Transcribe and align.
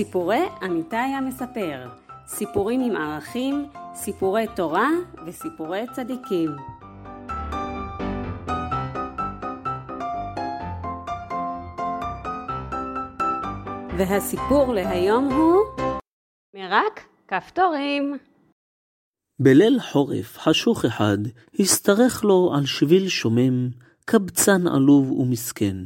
סיפורי 0.00 0.42
אמיתי 0.64 0.96
המספר, 0.96 1.88
סיפורים 2.26 2.80
עם 2.80 2.96
ערכים, 2.96 3.68
סיפורי 3.94 4.46
תורה 4.56 4.88
וסיפורי 5.26 5.84
צדיקים. 5.92 6.50
והסיפור 13.98 14.74
להיום 14.74 15.24
הוא 15.24 15.58
מרק 16.54 17.06
כפתורים. 17.28 18.16
בליל 19.38 19.80
חורף 19.80 20.38
חשוך 20.38 20.84
אחד 20.84 21.18
השתרך 21.58 22.24
לו 22.24 22.52
על 22.56 22.66
שביל 22.66 23.08
שומם 23.08 23.68
קבצן 24.04 24.66
עלוב 24.66 25.12
ומסכן. 25.12 25.76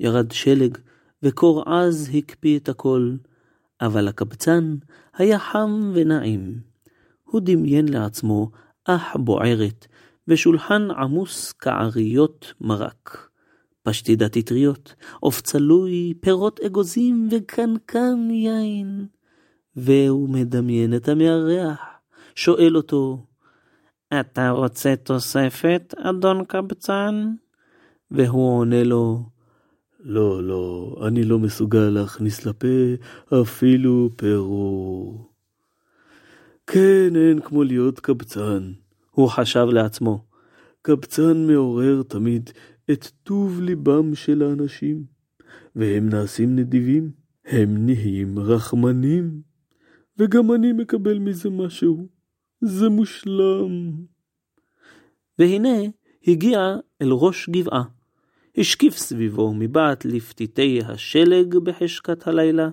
ירד 0.00 0.30
שלג 0.32 0.78
וקור 1.22 1.74
עז 1.74 2.10
הקפיא 2.14 2.58
את 2.58 2.68
הכל, 2.68 3.14
אבל 3.80 4.08
הקבצן 4.08 4.74
היה 5.16 5.38
חם 5.38 5.92
ונעים. 5.94 6.60
הוא 7.24 7.40
דמיין 7.44 7.88
לעצמו 7.88 8.50
אח 8.84 9.16
בוערת 9.16 9.86
ושולחן 10.28 10.90
עמוס 10.90 11.52
כעריות 11.58 12.54
מרק. 12.60 13.30
פשטידת 13.82 14.36
אטריות, 14.36 14.94
עוף 15.20 15.40
צלוי, 15.40 16.14
פירות 16.20 16.60
אגוזים 16.60 17.28
וקנקן 17.30 18.30
יין. 18.30 19.06
והוא 19.76 20.28
מדמיין 20.28 20.96
את 20.96 21.08
המארח, 21.08 21.80
שואל 22.34 22.76
אותו, 22.76 23.26
אתה 24.20 24.50
רוצה 24.50 24.96
תוספת, 24.96 25.94
אדון 25.98 26.44
קבצן? 26.44 27.30
והוא 28.10 28.58
עונה 28.58 28.84
לו, 28.84 29.22
לא, 30.02 30.44
לא, 30.44 30.96
אני 31.06 31.24
לא 31.24 31.38
מסוגל 31.38 31.88
להכניס 31.88 32.46
לפה 32.46 32.66
אפילו 33.42 34.10
פירור. 34.16 35.30
כן, 36.66 37.16
אין 37.16 37.40
כמו 37.40 37.64
להיות 37.64 38.00
קבצן, 38.00 38.72
הוא 39.10 39.28
חשב 39.28 39.66
לעצמו. 39.72 40.24
קבצן 40.82 41.46
מעורר 41.46 42.02
תמיד 42.02 42.50
את 42.90 43.10
טוב 43.22 43.60
ליבם 43.60 44.14
של 44.14 44.42
האנשים, 44.42 45.04
והם 45.76 46.08
נעשים 46.08 46.56
נדיבים, 46.56 47.10
הם 47.44 47.86
נהיים 47.86 48.38
רחמנים, 48.38 49.42
וגם 50.18 50.52
אני 50.52 50.72
מקבל 50.72 51.18
מזה 51.18 51.50
משהו. 51.50 52.08
זה 52.60 52.88
מושלם. 52.88 53.92
והנה 55.38 55.78
הגיע 56.26 56.76
אל 57.02 57.12
ראש 57.12 57.48
גבעה. 57.48 57.99
השקיף 58.56 58.96
סביבו 58.96 59.54
מבעט 59.54 60.04
לפתיתי 60.04 60.80
השלג 60.86 61.56
בחשכת 61.56 62.26
הלילה, 62.26 62.68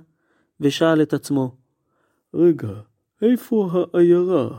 ושאל 0.61 1.01
את 1.01 1.13
עצמו, 1.13 1.55
רגע, 2.33 2.73
איפה 3.21 3.69
העיירה? 3.93 4.57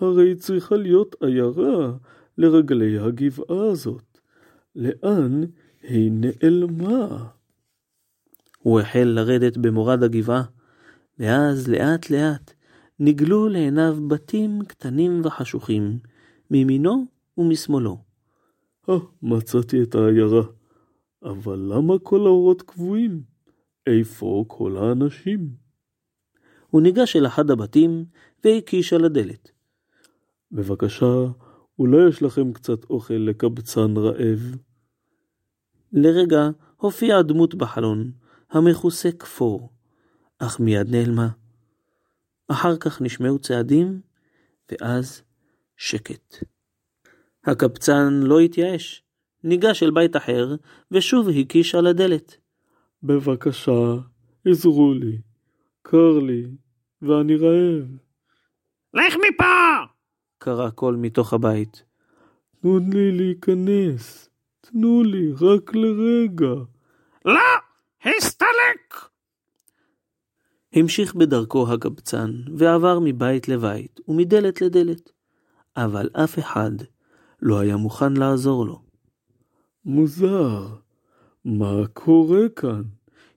הרי 0.00 0.34
צריכה 0.34 0.76
להיות 0.76 1.16
עיירה 1.20 1.92
לרגלי 2.38 2.98
הגבעה 2.98 3.66
הזאת. 3.70 4.18
לאן 4.76 5.44
היא 5.82 6.12
נעלמה? 6.12 7.26
הוא 8.58 8.80
החל 8.80 9.04
לרדת 9.04 9.56
במורד 9.56 10.02
הגבעה, 10.02 10.42
ואז 11.18 11.68
לאט 11.68 12.10
לאט 12.10 12.52
נגלו 13.00 13.48
לעיניו 13.48 13.96
בתים 14.08 14.64
קטנים 14.64 15.20
וחשוכים, 15.24 15.98
מימינו 16.50 17.06
ומשמאלו. 17.38 18.07
אה, 18.88 18.94
מצאתי 19.22 19.82
את 19.82 19.94
העיירה. 19.94 20.42
אבל 21.22 21.58
למה 21.58 21.94
כל 22.02 22.20
האורות 22.26 22.62
קבועים? 22.62 23.22
איפה 23.86 24.44
כל 24.48 24.76
האנשים? 24.76 25.50
הוא 26.70 26.82
ניגש 26.82 27.16
אל 27.16 27.26
אחד 27.26 27.50
הבתים 27.50 28.04
והקיש 28.44 28.92
על 28.92 29.04
הדלת. 29.04 29.50
בבקשה, 30.52 31.26
אולי 31.78 32.08
יש 32.08 32.22
לכם 32.22 32.52
קצת 32.52 32.84
אוכל 32.84 33.14
לקבצן 33.14 33.96
רעב? 33.96 34.56
לרגע 35.92 36.50
הופיעה 36.76 37.22
דמות 37.22 37.54
בחלון, 37.54 38.12
המכוסה 38.50 39.12
כפור, 39.12 39.70
אך 40.38 40.60
מיד 40.60 40.88
נעלמה. 40.90 41.28
אחר 42.48 42.76
כך 42.76 43.02
נשמעו 43.02 43.38
צעדים, 43.38 44.00
ואז 44.70 45.22
שקט. 45.76 46.44
הקבצן 47.48 48.20
לא 48.22 48.40
התייאש, 48.40 49.02
ניגש 49.44 49.82
אל 49.82 49.90
בית 49.90 50.16
אחר, 50.16 50.54
ושוב 50.90 51.28
הקיש 51.28 51.74
על 51.74 51.86
הדלת. 51.86 52.36
בבקשה, 53.02 53.94
עזרו 54.46 54.94
לי, 54.94 55.18
קר 55.82 56.18
לי, 56.18 56.46
ואני 57.02 57.36
רעב. 57.36 57.86
לך 58.94 59.16
מפה! 59.16 59.44
קרא 60.38 60.70
קול 60.70 60.96
מתוך 60.96 61.32
הבית. 61.32 61.84
תנו 62.60 62.78
לי 62.78 63.12
להיכנס, 63.12 64.30
תנו 64.60 65.02
לי, 65.02 65.32
רק 65.40 65.74
לרגע. 65.74 66.54
לא! 67.24 67.40
הסתלק! 68.04 68.94
המשיך 70.72 71.14
בדרכו 71.14 71.72
הקבצן, 71.72 72.30
ועבר 72.56 72.98
מבית 73.02 73.48
לבית 73.48 74.00
ומדלת 74.08 74.60
לדלת, 74.60 75.10
אבל 75.76 76.08
אף 76.12 76.38
אחד 76.38 76.70
לא 77.42 77.58
היה 77.58 77.76
מוכן 77.76 78.12
לעזור 78.12 78.66
לו. 78.66 78.82
מוזר, 79.84 80.66
מה 81.44 81.86
קורה 81.92 82.48
כאן? 82.56 82.82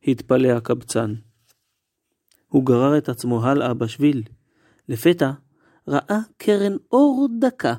התפלא 0.07 0.47
הקבצן. 0.47 1.13
הוא 2.47 2.65
גרר 2.65 2.97
את 2.97 3.09
עצמו 3.09 3.45
הלאה 3.45 3.73
בשביל. 3.73 4.23
לפתע 4.89 5.31
ראה 5.87 6.19
קרן 6.37 6.77
אור 6.91 7.27
דקה 7.39 7.73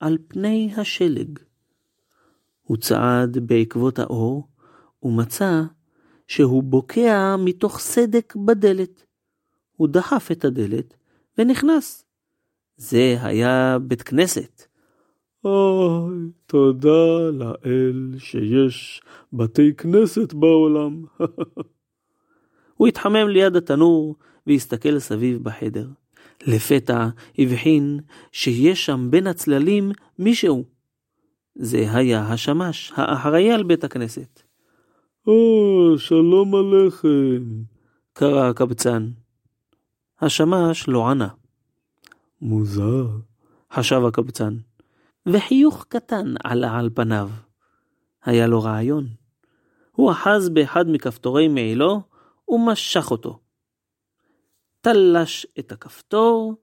על 0.00 0.18
פני 0.28 0.72
השלג. 0.76 1.38
הוא 2.62 2.76
צעד 2.76 3.38
בעקבות 3.38 3.98
האור 3.98 4.48
ומצא 5.02 5.62
שהוא 6.26 6.62
בוקע 6.62 7.36
מתוך 7.38 7.78
סדק 7.78 8.34
בדלת. 8.36 9.04
הוא 9.76 9.88
דחף 9.88 10.28
את 10.32 10.44
הדלת 10.44 10.94
ונכנס. 11.38 12.04
זה 12.76 13.16
היה 13.20 13.78
בית 13.78 14.02
כנסת. 14.02 14.71
אוי, 15.44 16.16
תודה 16.46 17.30
לאל 17.32 18.14
שיש 18.18 19.02
בתי 19.32 19.74
כנסת 19.74 20.32
בעולם. 20.32 21.04
הוא 22.76 22.88
התחמם 22.88 23.28
ליד 23.28 23.56
התנור 23.56 24.16
והסתכל 24.46 24.98
סביב 24.98 25.42
בחדר. 25.42 25.88
לפתע 26.46 27.08
הבחין 27.38 28.00
שיש 28.32 28.86
שם 28.86 29.06
בין 29.10 29.26
הצללים 29.26 29.92
מישהו. 30.18 30.64
זה 31.54 31.86
היה 31.92 32.32
השמש 32.32 32.92
האחראי 32.96 33.52
על 33.52 33.62
בית 33.62 33.84
הכנסת. 33.84 34.42
או, 35.26 35.94
שלום 35.98 36.54
עליכם, 36.54 37.42
קרא 38.12 38.48
הקבצן. 38.48 39.08
השמש 40.20 40.88
לא 40.88 41.08
ענה. 41.08 41.28
מוזר, 42.40 43.06
חשב 43.72 44.04
הקבצן, 44.04 44.56
וחיוך 45.26 45.84
קטן 45.88 46.34
עלה 46.44 46.78
על 46.78 46.90
פניו. 46.94 47.30
היה 48.24 48.46
לו 48.46 48.62
רעיון. 48.62 49.06
הוא 49.92 50.12
אחז 50.12 50.48
באחד 50.48 50.84
מכפתורי 50.88 51.48
מעילו 51.48 52.00
ומשך 52.48 53.10
אותו. 53.10 53.40
תלש 54.80 55.46
את 55.58 55.72
הכפתור, 55.72 56.54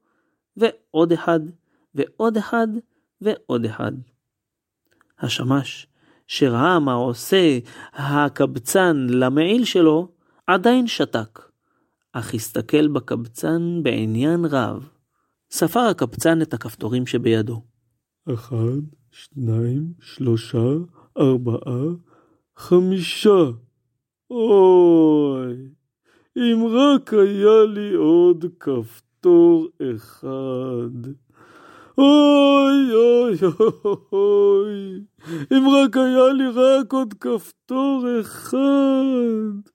ועוד 0.58 1.12
אחד, 1.12 1.40
ועוד 1.96 2.38
אחד, 2.38 2.68
ועוד 3.22 3.66
אחד. 3.66 3.92
השמש, 5.20 5.88
שראה 6.28 6.80
מה 6.80 6.94
עושה 6.94 7.60
הקבצן 7.94 9.08
למעיל 9.10 9.66
שלו, 9.66 10.12
עדיין 10.48 10.88
שתק, 10.88 11.40
אך 12.14 12.34
הסתכל 12.34 12.88
בקבצן 12.88 13.80
בעניין 13.84 14.46
רב. 14.46 14.90
ספר 15.52 15.80
הקבצן 15.80 16.42
את 16.42 16.54
הכפתורים 16.54 17.06
שבידו. 17.06 17.62
אחד, 18.34 18.82
שניים, 19.12 19.94
שלושה, 20.02 20.68
ארבעה, 21.18 21.84
חמישה. 22.58 23.44
אוי, 24.32 25.56
אם 26.38 26.68
רק 26.68 27.14
היה 27.14 27.66
לי 27.66 27.94
עוד 27.94 28.46
כפתור 28.60 29.68
אחד. 29.82 31.10
אוי, 31.98 32.94
אוי, 32.94 33.38
אוי, 34.12 35.02
אם 35.52 35.68
רק 35.70 35.98
היה 35.98 36.34
לי 36.34 36.48
רק 36.54 36.94
עוד 36.94 37.14
כפתור 37.14 38.06
אחד. 38.22 39.70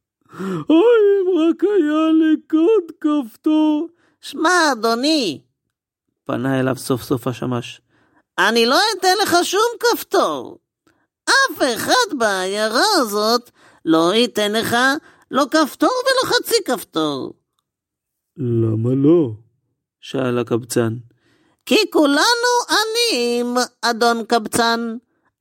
אוי, 0.70 1.00
אם 1.20 1.38
רק 1.38 1.64
היה 1.64 2.12
לי 2.12 2.58
עוד 2.58 2.92
כפתור. 3.00 3.88
שמע, 4.20 4.72
אדוני, 4.72 5.40
פנה 6.24 6.60
אליו 6.60 6.76
סוף 6.76 7.02
סוף 7.02 7.26
השמש. 7.26 7.80
אני 8.38 8.66
לא 8.66 8.78
אתן 8.98 9.14
לך 9.22 9.36
שום 9.42 9.72
כפתור. 9.80 10.58
אף 11.24 11.62
אחד 11.74 12.18
בעיירה 12.18 12.86
הזאת 12.94 13.50
לא 13.84 14.14
ייתן 14.14 14.52
לך 14.52 14.76
לא 15.30 15.44
כפתור 15.50 15.90
ולא 16.04 16.34
חצי 16.34 16.54
כפתור. 16.64 17.32
למה 18.36 18.90
לא? 18.94 19.30
שאל 20.00 20.38
הקבצן. 20.38 20.94
כי 21.66 21.90
כולנו 21.90 22.50
עניים, 22.70 23.54
אדון 23.82 24.24
קבצן. 24.24 24.96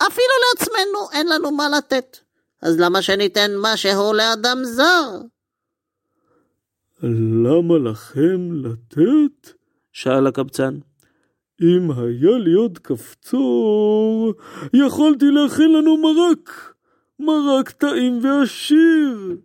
אפילו 0.07 0.33
לעצמנו 0.49 1.11
אין 1.11 1.27
לנו 1.27 1.51
מה 1.51 1.69
לתת. 1.69 2.17
אז 2.61 2.79
למה 2.79 3.01
שניתן 3.01 3.51
משהו 3.61 4.13
לאדם 4.13 4.57
זר? 4.63 5.09
למה 7.43 7.77
לכם 7.91 8.51
לתת? 8.53 9.53
שאל 9.91 10.27
הקבצן. 10.27 10.79
אם 11.63 11.91
היה 11.91 12.37
לי 12.37 12.53
עוד 12.53 12.77
כפתור, 12.77 14.33
יכולתי 14.73 15.25
להכין 15.25 15.73
לנו 15.73 15.97
מרק. 15.97 16.73
מרק 17.19 17.69
טעים 17.69 18.19
ועשיר. 18.23 19.37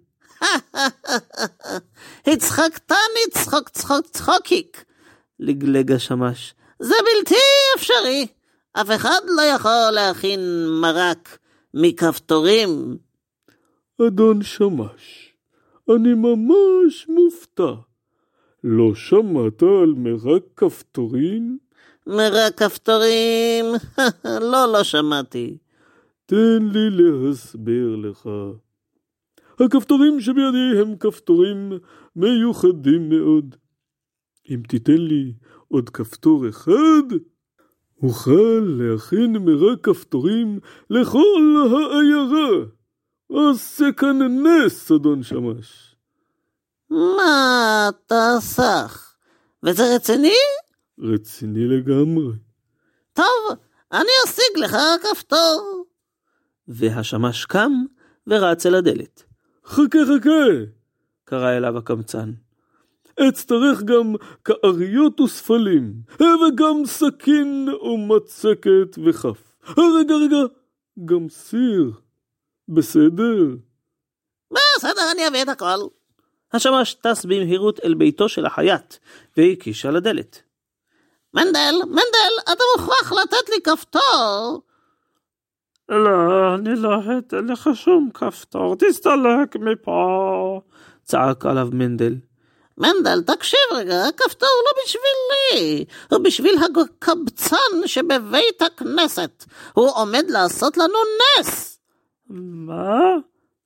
הצחקתני 2.32 3.24
צחוק 3.30 3.68
צחוק 3.68 4.06
צחוקיק. 4.06 4.84
לגלג 5.40 5.92
השמש. 5.92 6.54
זה 6.80 6.94
בלתי 7.04 7.34
אפשרי. 7.76 8.26
אף 8.72 8.90
אחד 8.90 9.20
לא 9.36 9.42
יכול 9.42 9.90
להכין 9.92 10.40
מרק 10.80 11.38
מכפתורים. 11.74 12.96
אדון 14.06 14.42
שמש, 14.42 15.34
אני 15.88 16.14
ממש 16.14 17.08
מופתע. 17.08 17.72
לא 18.64 18.94
שמעת 18.94 19.62
על 19.62 19.94
מרק 19.96 20.42
כפתורים? 20.56 21.58
מרק 22.06 22.62
כפתורים? 22.62 23.64
לא, 24.52 24.72
לא 24.72 24.82
שמעתי. 24.82 25.58
תן 26.26 26.58
לי 26.72 26.90
להסביר 26.90 27.96
לך. 27.96 28.28
הכפתורים 29.60 30.20
שבידי 30.20 30.80
הם 30.80 30.96
כפתורים 30.96 31.72
מיוחדים 32.16 33.08
מאוד. 33.08 33.56
אם 34.50 34.62
תיתן 34.68 34.96
לי 34.96 35.32
עוד 35.68 35.90
כפתור 35.90 36.48
אחד, 36.48 37.16
אוכל 38.02 38.62
להכין 38.78 39.36
מרק 39.36 39.84
כפתורים 39.84 40.58
לכל 40.90 41.66
העיירה. 41.70 42.64
עשה 43.32 43.92
כאן 43.96 44.18
נס, 44.46 44.92
אדון 44.92 45.22
שמש. 45.22 45.96
מה 46.90 47.88
אתה 47.88 48.36
סך? 48.40 49.14
וזה 49.62 49.94
רציני? 49.94 50.34
רציני 51.00 51.64
לגמרי. 51.64 52.32
טוב, 53.12 53.58
אני 53.92 54.10
אשיג 54.24 54.58
לך 54.58 54.76
כפתור. 55.02 55.84
והשמש 56.68 57.44
קם 57.44 57.72
ורץ 58.26 58.66
אל 58.66 58.74
הדלת. 58.74 59.24
חכה 59.66 59.98
חכה, 60.08 60.70
קרא 61.24 61.56
אליו 61.56 61.78
הקמצן. 61.78 62.32
אצטרך 63.28 63.82
גם 63.82 64.14
כאריות 64.44 65.20
וספלים, 65.20 65.92
וגם 66.14 66.86
סכין 66.86 67.68
ומצקת 67.82 68.98
וכף. 69.06 69.52
רגע, 69.68 70.14
רגע, 70.14 70.36
גם 71.04 71.28
סיר. 71.28 71.92
בסדר? 72.68 73.56
בסדר, 74.52 75.12
אני 75.12 75.28
אביא 75.28 75.42
את 75.42 75.48
הכל. 75.48 75.78
השמש 76.52 76.94
טס 76.94 77.24
במהירות 77.24 77.80
אל 77.84 77.94
ביתו 77.94 78.28
של 78.28 78.46
החייט, 78.46 78.94
והקיש 79.36 79.86
על 79.86 79.96
הדלת. 79.96 80.42
מנדל, 81.34 81.74
מנדל, 81.86 82.52
אתה 82.52 82.64
מוכרח 82.76 83.12
לתת 83.12 83.48
לי 83.48 83.60
כפתור. 83.64 84.62
לא, 85.88 86.54
אני 86.54 86.76
לא 86.76 87.00
אתן 87.18 87.46
לך 87.46 87.70
שום 87.74 88.10
כפתור, 88.14 88.76
תסתלק 88.78 89.56
מפה. 89.56 90.60
צעק 91.04 91.46
עליו 91.46 91.68
מנדל. 91.72 92.14
מנדל, 92.78 93.22
תקשיב 93.22 93.60
רגע, 93.74 94.04
הכפתור 94.08 94.48
לא 94.64 94.82
בשבילי, 94.84 95.84
הוא 96.10 96.18
בשביל 96.18 96.54
הקבצן 96.58 97.86
שבבית 97.86 98.62
הכנסת. 98.62 99.44
הוא 99.72 99.90
עומד 99.94 100.24
לעשות 100.28 100.76
לנו 100.76 100.98
נס. 101.40 101.80
מה? 102.66 103.00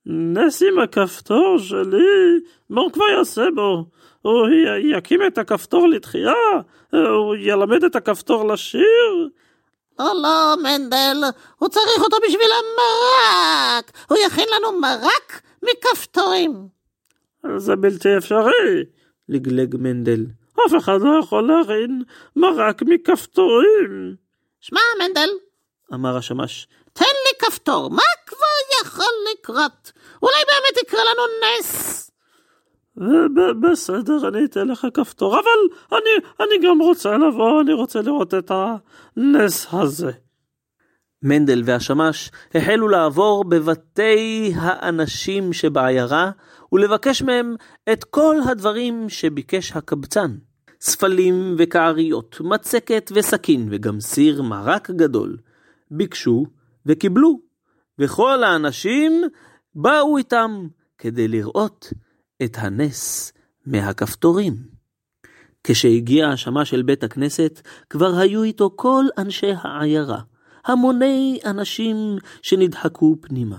נס 0.05 0.63
עם 0.63 0.79
הכפתור 0.79 1.57
שלי? 1.59 2.39
מה 2.69 2.81
הוא 2.81 2.91
כבר 2.91 3.05
יעשה 3.17 3.43
בו? 3.55 3.85
הוא 4.23 4.47
יקים 4.79 5.19
את 5.27 5.37
הכפתור 5.37 5.87
לתחייה? 5.87 6.33
הוא 6.91 7.35
ילמד 7.39 7.83
את 7.83 7.95
הכפתור 7.95 8.53
לשיר? 8.53 9.29
לא, 9.99 10.13
לא, 10.21 10.55
מנדל, 10.63 11.17
הוא 11.57 11.69
צריך 11.69 12.01
אותו 12.03 12.17
בשביל 12.27 12.51
המרק. 12.51 13.91
הוא 14.09 14.17
יכין 14.25 14.47
לנו 14.55 14.79
מרק 14.79 15.41
מכפתורים. 15.63 16.67
זה 17.57 17.75
בלתי 17.75 18.17
אפשרי. 18.17 18.83
לגלג 19.29 19.75
מנדל. 19.79 20.25
אף 20.67 20.73
אחד 20.77 21.01
לא 21.01 21.19
יכול 21.19 21.47
להכין 21.47 22.03
מרק 22.35 22.81
מכפתורים. 22.81 24.15
שמע, 24.61 24.81
מנדל, 24.99 25.29
אמר 25.93 26.17
השמש. 26.17 26.67
תן 26.93 27.05
לי 27.05 27.47
כפתור, 27.47 27.89
מה 27.89 28.01
כבר 28.25 28.81
יכול 28.81 29.13
לקרות? 29.33 29.91
אולי 30.21 30.37
באמת 30.47 30.83
יקרה 30.83 31.01
לנו 31.03 31.23
נס. 31.43 32.11
בסדר, 33.61 34.27
אני 34.27 34.45
אתן 34.45 34.67
לך 34.67 34.87
כפתור, 34.93 35.33
אבל 35.33 35.77
אני, 35.91 36.29
אני 36.39 36.67
גם 36.67 36.81
רוצה 36.81 37.17
לבוא, 37.17 37.61
אני 37.61 37.73
רוצה 37.73 38.01
לראות 38.01 38.33
את 38.33 38.51
הנס 39.17 39.67
הזה. 39.73 40.11
מנדל 41.23 41.61
והשמש 41.65 42.31
החלו 42.55 42.87
לעבור 42.87 43.43
בבתי 43.43 44.53
האנשים 44.55 45.53
שבעיירה 45.53 46.31
ולבקש 46.71 47.21
מהם 47.21 47.55
את 47.93 48.03
כל 48.03 48.35
הדברים 48.49 49.09
שביקש 49.09 49.71
הקבצן. 49.71 50.35
ספלים 50.81 51.55
וכעריות, 51.57 52.37
מצקת 52.41 53.11
וסכין 53.15 53.67
וגם 53.71 53.99
סיר 53.99 54.41
מרק 54.41 54.91
גדול. 54.91 55.37
ביקשו 55.91 56.45
וקיבלו, 56.85 57.39
וכל 57.99 58.43
האנשים 58.43 59.23
באו 59.75 60.17
איתם 60.17 60.67
כדי 60.97 61.27
לראות 61.27 61.93
את 62.43 62.57
הנס 62.57 63.33
מהכפתורים. 63.65 64.53
כשהגיע 65.63 66.27
השמש 66.27 66.73
אל 66.73 66.81
בית 66.81 67.03
הכנסת, 67.03 67.61
כבר 67.89 68.15
היו 68.15 68.43
איתו 68.43 68.71
כל 68.75 69.05
אנשי 69.17 69.51
העיירה. 69.63 70.21
המוני 70.65 71.39
אנשים 71.45 71.95
שנדחקו 72.41 73.15
פנימה. 73.21 73.57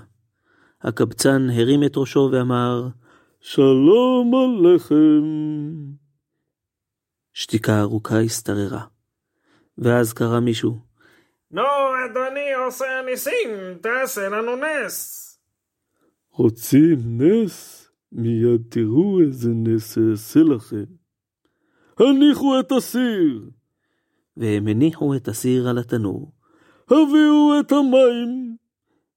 הקבצן 0.82 1.50
הרים 1.50 1.84
את 1.84 1.96
ראשו 1.96 2.28
ואמר, 2.32 2.88
שלום 3.40 4.32
עליכם. 4.34 5.24
שתיקה 7.32 7.80
ארוכה 7.80 8.20
השתררה. 8.20 8.84
ואז 9.78 10.12
קרא 10.12 10.40
מישהו, 10.40 10.78
נו, 11.50 11.62
אדוני 12.04 12.52
עושה 12.52 13.02
ניסים, 13.06 13.78
תעשה 13.80 14.28
לנו 14.28 14.52
נס. 14.56 15.20
רוצים 16.30 16.98
נס? 17.04 17.83
מיד 18.14 18.62
תראו 18.68 19.20
איזה 19.20 19.50
נס 19.54 19.98
אעשה 19.98 20.40
לכם. 20.40 20.84
הניחו 21.98 22.60
את 22.60 22.72
הסיר, 22.72 23.50
והם 24.36 24.68
הניחו 24.68 25.16
את 25.16 25.28
הסיר 25.28 25.68
על 25.68 25.78
התנור. 25.78 26.32
הביאו 26.86 27.60
את 27.60 27.72
המים, 27.72 28.56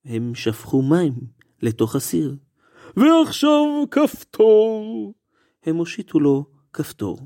הם 0.05 0.35
שפכו 0.35 0.81
מים 0.81 1.13
לתוך 1.61 1.95
הסיר. 1.95 2.35
ועכשיו 2.97 3.63
כפתור. 3.91 5.13
הם 5.63 5.75
הושיטו 5.75 6.19
לו 6.19 6.45
כפתור. 6.73 7.17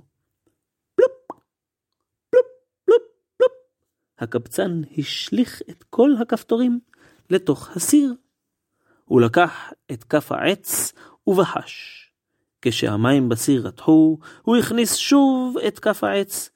פלופ, 0.95 1.11
פלופ, 2.29 2.45
פלופ, 2.85 3.01
פלופ. 3.37 3.51
הקבצן 4.19 4.81
השליך 4.97 5.61
את 5.69 5.83
כל 5.83 6.11
הכפתורים 6.21 6.79
לתוך 7.29 7.69
הסיר. 7.75 8.13
הוא 9.05 9.21
לקח 9.21 9.73
את 9.91 10.03
כף 10.03 10.31
העץ 10.31 10.93
ובחש. 11.27 11.97
כשהמים 12.61 13.29
בסיר 13.29 13.67
רתחו, 13.67 14.17
הוא 14.41 14.57
הכניס 14.57 14.95
שוב 14.95 15.57
את 15.67 15.79
כף 15.79 16.03
העץ, 16.03 16.49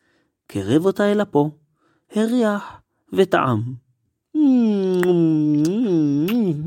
קרב 0.47 0.85
אותה 0.85 1.11
אל 1.11 1.21
אפו, 1.21 1.51
הריח 2.11 2.81
וטעם. 3.13 3.61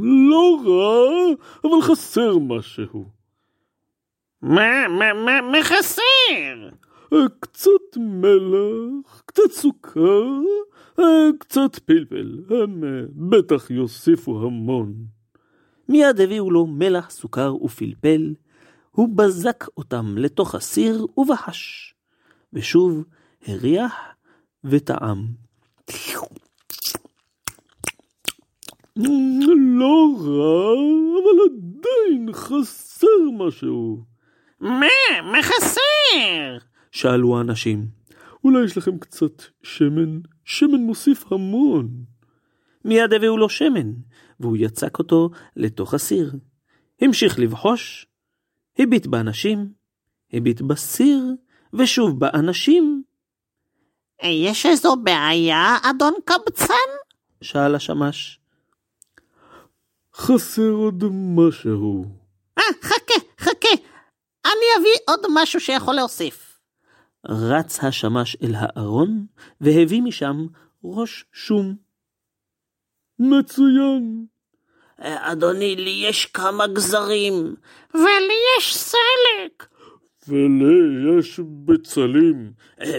לא 0.01 0.59
רע, 0.65 1.35
אבל 1.65 1.83
חסר 1.83 2.39
משהו. 2.39 3.05
מה, 4.43 4.89
מה, 4.89 5.13
מה, 5.15 5.41
מה 5.53 5.59
חסר? 5.63 6.69
קצת 7.41 7.97
מלח, 7.97 9.23
קצת 9.27 9.51
סוכר, 9.51 10.25
קצת 11.39 11.79
פלפל. 11.79 12.39
הם 12.51 12.85
בטח 13.31 13.71
יוסיפו 13.71 14.47
המון. 14.47 15.18
מיד 15.89 16.21
הביאו 16.21 16.51
לו 16.51 16.67
מלח, 16.67 17.11
סוכר 17.11 17.55
ופלפל, 17.65 18.35
הוא 18.91 19.09
בזק 19.17 19.65
אותם 19.77 20.19
לתוך 20.19 20.55
הסיר 20.55 21.07
ובחש, 21.17 21.95
ושוב 22.53 23.05
הריח 23.47 23.95
וטעם. 24.65 25.27
לא 29.79 30.17
רע, 30.21 30.73
אבל 31.19 31.39
עדיין 31.47 32.33
חסר 32.33 33.07
משהו. 33.39 34.05
מה? 34.61 34.87
מה 35.23 35.43
חסר? 35.43 36.59
שאלו 36.93 37.39
האנשים. 37.39 37.87
אולי 38.45 38.65
יש 38.65 38.79
לכם 38.79 38.99
קצת 38.99 39.43
שמן? 39.63 40.19
שמן 40.45 40.81
מוסיף 40.81 41.33
המון. 41.33 41.89
מיד 42.85 43.13
הביאו 43.13 43.37
לו 43.37 43.49
שמן, 43.49 43.93
והוא 44.41 44.57
יצק 44.57 44.99
אותו 44.99 45.31
לתוך 45.57 45.95
הסיר. 45.95 46.33
המשיך 47.01 47.39
לבחוש, 47.39 48.07
הביט 48.79 49.07
באנשים, 49.07 49.73
הביט 50.33 50.61
בסיר, 50.61 51.25
ושוב 51.73 52.21
באנשים. 52.21 53.03
יש 54.23 54.67
איזו 54.67 54.97
בעיה, 54.97 55.77
אדון 55.83 56.15
קבצן? 56.25 56.75
שאל 57.43 57.75
השמש. 57.75 58.41
חסר 60.15 60.71
עוד 60.71 61.05
משהו. 61.37 62.05
אה, 62.59 62.63
חכה, 62.83 63.15
חכה. 63.41 63.75
אני 64.45 64.67
אביא 64.81 64.99
עוד 65.09 65.21
משהו 65.35 65.61
שיכול 65.61 65.95
להוסיף. 65.95 66.61
רץ 67.27 67.85
השמש 67.85 68.37
אל 68.43 68.55
הארון, 68.55 69.27
והביא 69.61 70.03
משם 70.03 70.47
ראש 70.85 71.25
שום. 71.33 71.88
מצוין. 73.19 74.25
אדוני, 75.01 75.77
לי 75.77 76.05
יש 76.09 76.27
כמה 76.27 76.67
גזרים. 76.67 77.55
ולי 77.95 78.39
יש 78.59 78.77
סלק. 78.77 79.67
ולי 80.29 81.19
יש 81.19 81.41
בצלים. 81.65 82.53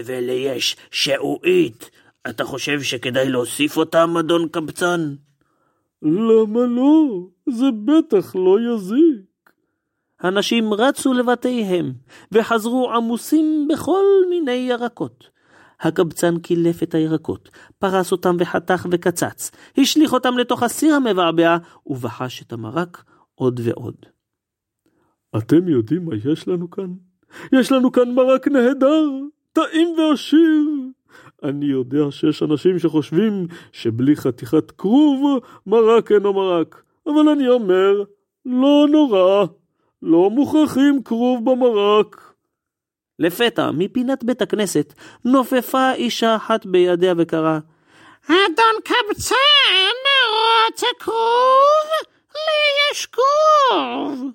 ולי 0.04 0.32
יש 0.32 0.76
שעועית. 0.90 1.90
אתה 2.30 2.44
חושב 2.44 2.82
שכדאי 2.82 3.28
להוסיף 3.28 3.76
אותם, 3.76 4.16
אדון 4.16 4.48
קבצן? 4.48 5.14
למה 6.02 6.66
לא? 6.66 7.26
זה 7.50 7.66
בטח 7.84 8.34
לא 8.36 8.56
יזיק. 8.74 9.30
הנשים 10.20 10.74
רצו 10.74 11.12
לבתיהם, 11.12 11.92
וחזרו 12.32 12.92
עמוסים 12.92 13.68
בכל 13.70 14.04
מיני 14.30 14.52
ירקות. 14.70 15.28
הקבצן 15.80 16.38
קילף 16.38 16.82
את 16.82 16.94
הירקות, 16.94 17.50
פרס 17.78 18.12
אותם 18.12 18.36
וחתך 18.38 18.86
וקצץ, 18.90 19.50
השליך 19.78 20.12
אותם 20.12 20.38
לתוך 20.38 20.62
הסיר 20.62 20.94
המבעבע, 20.94 21.56
ובחש 21.86 22.42
את 22.42 22.52
המרק 22.52 23.04
עוד 23.34 23.60
ועוד. 23.64 23.94
אתם 25.38 25.68
יודעים 25.68 26.04
מה 26.04 26.14
יש 26.32 26.48
לנו 26.48 26.70
כאן? 26.70 26.92
יש 27.52 27.72
לנו 27.72 27.92
כאן 27.92 28.14
מרק 28.14 28.48
נהדר, 28.48 29.04
טעים 29.52 29.88
ועשיר. 29.98 30.66
אני 31.42 31.66
יודע 31.66 32.10
שיש 32.10 32.42
אנשים 32.42 32.78
שחושבים 32.78 33.46
שבלי 33.72 34.16
חתיכת 34.16 34.70
כרוב, 34.70 35.40
מרק 35.66 36.12
אינו 36.12 36.32
מרק. 36.32 36.82
אבל 37.06 37.28
אני 37.28 37.48
אומר, 37.48 38.04
לא 38.46 38.86
נורא, 38.90 39.46
לא 40.02 40.30
מוכרחים 40.30 41.02
כרוב 41.02 41.50
במרק. 41.50 42.29
לפתע, 43.20 43.70
מפינת 43.70 44.24
בית 44.24 44.42
הכנסת, 44.42 44.94
נופפה 45.24 45.92
אישה 45.92 46.36
אחת 46.36 46.66
בידיה 46.66 47.14
וקראה, 47.16 47.58
אדון 48.24 48.80
קבצן, 48.84 49.36
רוצה 50.72 50.86
כרוב? 50.98 51.90
לי 52.34 52.92
יש 52.92 53.06
כרוב. 53.06 54.30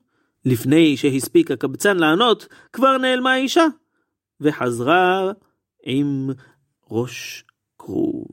לפני 0.45 0.97
שהספיק 0.97 1.51
הקבצן 1.51 1.97
לענות, 1.97 2.47
כבר 2.73 2.97
נעלמה 2.97 3.33
האישה, 3.33 3.65
וחזרה 4.41 5.31
עם 5.83 6.29
ראש 6.91 7.43
כרוב. 7.79 8.27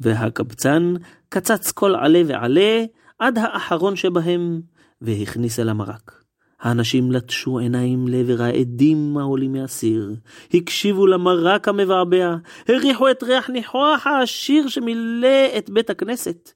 והקבצן 0.00 0.94
קצץ 1.28 1.72
כל 1.72 1.94
עלה 1.94 2.22
ועלה 2.26 2.84
עד 3.18 3.38
האחרון 3.38 3.96
שבהם, 3.96 4.60
והכניס 5.00 5.60
אל 5.60 5.68
המרק. 5.68 6.25
האנשים 6.60 7.12
לטשו 7.12 7.58
עיניים 7.58 8.08
לעבר 8.08 8.42
העדים 8.42 9.18
העולים 9.18 9.52
מהסיר, 9.52 10.14
הקשיבו 10.54 11.06
למרק 11.06 11.68
המבעבע, 11.68 12.36
הריחו 12.68 13.10
את 13.10 13.22
ריח 13.22 13.50
ניחוח 13.50 14.06
העשיר 14.06 14.68
שמילא 14.68 15.58
את 15.58 15.70
בית 15.70 15.90
הכנסת. 15.90 16.52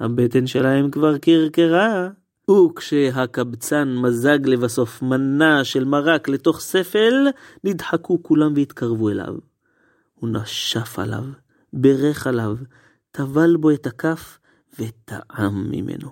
הבטן 0.00 0.46
שלהם 0.46 0.90
כבר 0.90 1.18
קרקרה, 1.18 2.08
וכשהקבצן 2.50 3.96
מזג 3.96 4.46
לבסוף 4.46 5.02
מנה 5.02 5.64
של 5.64 5.84
מרק 5.84 6.28
לתוך 6.28 6.60
ספל, 6.60 7.26
נדחקו 7.64 8.22
כולם 8.22 8.52
והתקרבו 8.56 9.10
אליו. 9.10 9.34
הוא 10.14 10.30
נשף 10.30 10.98
עליו, 10.98 11.24
בירך 11.72 12.26
עליו, 12.26 12.56
טבל 13.10 13.56
בו 13.56 13.70
את 13.70 13.86
הכף 13.86 14.38
וטעם 14.78 15.70
ממנו. 15.70 16.10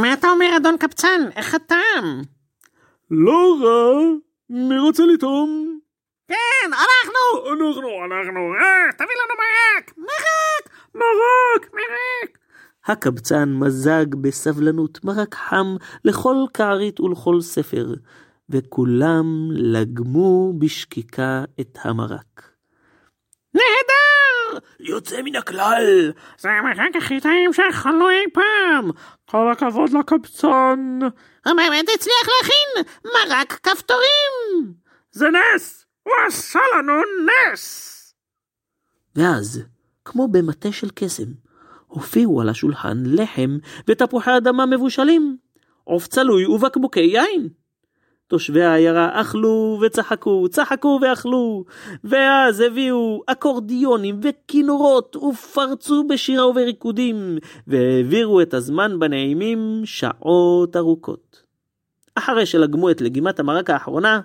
מה 0.00 0.12
אתה 0.12 0.30
אומר, 0.30 0.56
אדון 0.56 0.76
קבצן? 0.76 1.20
איך 1.36 1.54
הטעם? 1.54 2.22
לא 3.10 3.56
רע, 3.62 4.00
מי 4.50 4.78
רוצה 4.78 5.02
לטעום? 5.04 5.78
כן, 6.28 6.66
אנחנו! 6.66 7.52
אנחנו, 7.52 8.04
אנחנו. 8.04 8.54
אה, 8.54 8.92
תביא 8.92 9.06
לנו 9.06 9.34
מרק! 9.38 9.94
מרק! 9.98 10.74
מרק! 10.94 11.74
מרק! 11.74 12.38
הקבצן 12.86 13.54
מזג 13.54 14.14
בסבלנות 14.14 15.04
מרק 15.04 15.34
חם 15.34 15.76
לכל 16.04 16.36
כערית 16.54 17.00
ולכל 17.00 17.40
ספר, 17.40 17.94
וכולם 18.50 19.48
לגמו 19.50 20.52
בשקיקה 20.58 21.44
את 21.60 21.78
המרק. 21.82 22.53
יוצא 24.80 25.22
מן 25.22 25.36
הכלל. 25.36 26.12
זה 26.38 26.50
המרק 26.50 26.96
הכי 26.96 27.20
טעים 27.20 27.52
שאכלנו 27.52 28.10
אי 28.10 28.24
פעם! 28.32 28.90
כל 29.24 29.52
הכבוד 29.52 29.90
לקבצן. 29.90 30.98
הוא 31.46 31.54
באמת 31.56 31.88
הצליח 31.94 32.28
להכין 32.28 32.92
מרק 33.04 33.52
כפתורים! 33.52 34.74
זה 35.12 35.26
נס! 35.28 35.86
הוא 36.02 36.12
עשה 36.26 36.60
לנו 36.78 36.92
נס! 37.26 37.90
ואז, 39.16 39.62
כמו 40.04 40.28
במטה 40.28 40.72
של 40.72 40.88
קסם, 40.94 41.32
הופיעו 41.86 42.40
על 42.40 42.48
השולחן 42.48 43.02
לחם 43.06 43.58
ותפוחי 43.88 44.36
אדמה 44.36 44.66
מבושלים, 44.66 45.36
עוף 45.84 46.06
צלוי 46.06 46.46
ובקבוקי 46.46 47.00
יין. 47.00 47.48
תושבי 48.34 48.62
העיירה 48.62 49.20
אכלו 49.20 49.78
וצחקו, 49.82 50.48
צחקו 50.48 50.98
ואכלו, 51.02 51.64
ואז 52.04 52.60
הביאו 52.60 53.22
אקורדיונים 53.26 54.20
וכינורות 54.22 55.16
ופרצו 55.16 56.04
בשירה 56.08 56.48
ובריקודים, 56.48 57.38
והעבירו 57.66 58.40
את 58.40 58.54
הזמן 58.54 58.98
בנעימים 58.98 59.82
שעות 59.84 60.76
ארוכות. 60.76 61.42
אחרי 62.14 62.46
שלגמו 62.46 62.90
את 62.90 63.00
לגימת 63.00 63.40
המרק 63.40 63.70
האחרונה, 63.70 64.20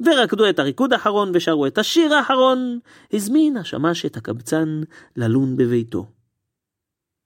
ורקדו 0.00 0.48
את 0.48 0.58
הריקוד 0.58 0.92
האחרון 0.92 1.30
ושרו 1.34 1.66
את 1.66 1.78
השיר 1.78 2.14
האחרון, 2.14 2.78
הזמין 3.12 3.56
השמש 3.56 4.06
את 4.06 4.16
הקבצן 4.16 4.80
ללון 5.16 5.56
בביתו. 5.56 6.06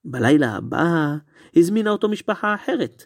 בלילה 0.05 0.55
הבא 0.55 1.15
הזמינה 1.55 1.89
אותו 1.89 2.09
משפחה 2.09 2.55
אחרת, 2.55 3.05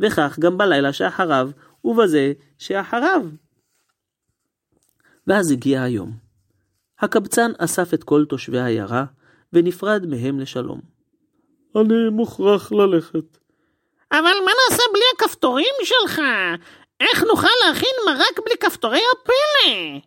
וכך 0.00 0.38
גם 0.38 0.58
בלילה 0.58 0.92
שאחריו 0.92 1.50
ובזה 1.84 2.32
שאחריו. 2.58 3.22
ואז 5.26 5.50
הגיע 5.50 5.82
היום. 5.82 6.12
הקבצן 6.98 7.50
אסף 7.58 7.94
את 7.94 8.04
כל 8.04 8.24
תושבי 8.28 8.58
העיירה, 8.58 9.04
ונפרד 9.52 10.06
מהם 10.06 10.40
לשלום. 10.40 10.80
אני 11.76 12.08
מוכרח 12.10 12.72
ללכת. 12.72 13.38
אבל 14.12 14.34
מה 14.44 14.50
נעשה 14.70 14.82
בלי 14.92 15.02
הכפתורים 15.16 15.74
שלך? 15.82 16.20
איך 17.00 17.22
נוכל 17.22 17.48
להכין 17.66 17.94
מרק 18.06 18.40
בלי 18.44 18.54
כפתורי 18.60 19.00
הפלא? 19.12 20.00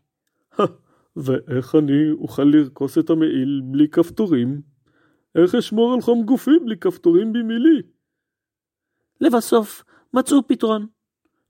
ואיך 1.15 1.75
אני 1.75 2.12
אוכל 2.12 2.43
לרכוס 2.43 2.98
את 2.98 3.10
המעיל 3.10 3.62
בלי 3.63 3.88
כפתורים? 3.88 4.62
איך 5.36 5.55
אשמור 5.55 5.93
על 5.93 6.01
חום 6.01 6.24
גופי 6.24 6.51
בלי 6.65 6.77
כפתורים 6.77 7.34
במילי? 7.34 7.81
לבסוף 9.21 9.83
מצאו 10.13 10.47
פתרון. 10.47 10.88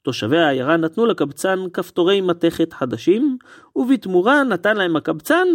תושבי 0.01 0.37
העיירה 0.37 0.77
נתנו 0.77 1.05
לקבצן 1.05 1.59
כפתורי 1.73 2.21
מתכת 2.21 2.73
חדשים, 2.73 3.37
ובתמורה 3.75 4.43
נתן 4.43 4.77
להם 4.77 4.95
הקבצן 4.95 5.47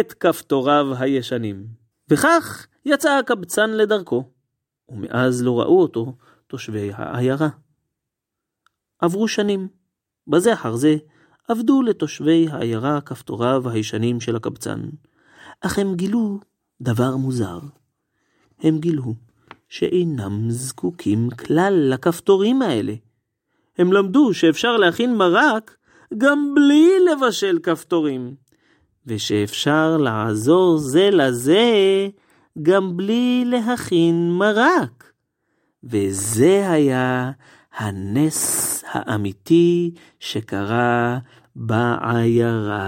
את 0.00 0.12
כפתוריו 0.12 0.86
הישנים. 0.98 1.66
וכך 2.10 2.66
יצא 2.84 3.18
הקבצן 3.18 3.70
לדרכו, 3.70 4.24
ומאז 4.88 5.42
לא 5.42 5.60
ראו 5.60 5.82
אותו 5.82 6.16
תושבי 6.46 6.90
העיירה. 6.94 7.48
עברו 8.98 9.28
שנים, 9.28 9.68
בזה 10.26 10.52
אחר 10.52 10.76
זה 10.76 10.96
עבדו 11.48 11.82
לתושבי 11.82 12.46
העיירה 12.50 13.00
כפתוריו 13.00 13.68
הישנים 13.68 14.20
של 14.20 14.36
הקבצן, 14.36 14.80
אך 15.60 15.78
הם 15.78 15.94
גילו 15.94 16.40
דבר 16.80 17.16
מוזר. 17.16 17.58
הם 18.60 18.78
גילו 18.78 19.14
שאינם 19.74 20.50
זקוקים 20.50 21.30
כלל 21.30 21.74
לכפתורים 21.92 22.62
האלה. 22.62 22.94
הם 23.78 23.92
למדו 23.92 24.34
שאפשר 24.34 24.76
להכין 24.76 25.16
מרק 25.16 25.76
גם 26.18 26.54
בלי 26.54 26.90
לבשל 27.10 27.58
כפתורים, 27.62 28.34
ושאפשר 29.06 29.96
לעזור 29.96 30.78
זה 30.78 31.10
לזה 31.12 31.62
גם 32.62 32.96
בלי 32.96 33.44
להכין 33.46 34.30
מרק. 34.30 35.12
וזה 35.84 36.70
היה 36.70 37.30
הנס 37.76 38.84
האמיתי 38.86 39.90
שקרה 40.20 41.18
בעיירה. 41.56 42.84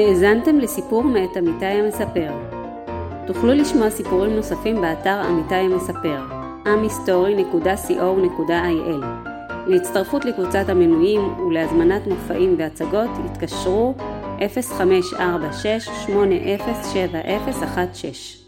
האזנתם 0.00 0.58
לסיפור 0.58 1.04
מאת 1.04 1.36
אמיתי 1.36 1.66
המספר. 1.66 2.30
תוכלו 3.26 3.52
לשמוע 3.52 3.90
סיפורים 3.90 4.36
נוספים 4.36 4.80
באתר 4.80 5.28
אמיתי 5.28 5.54
המספר, 5.54 6.20
amhistory.co.il. 6.64 9.04
להצטרפות 9.66 10.24
לקבוצת 10.24 10.68
המנויים 10.68 11.38
ולהזמנת 11.38 12.06
מופעים 12.06 12.54
והצגות 12.58 13.10
התקשרו 13.24 13.94
0546 14.38 15.88
807016 16.06 18.39